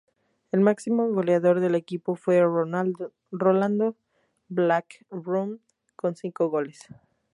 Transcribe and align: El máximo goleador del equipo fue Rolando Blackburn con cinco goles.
El 0.51 0.61
máximo 0.61 1.07
goleador 1.11 1.59
del 1.59 1.75
equipo 1.75 2.15
fue 2.15 2.41
Rolando 2.41 3.13
Blackburn 4.49 5.61
con 5.95 6.15
cinco 6.15 6.49
goles. 6.49 6.87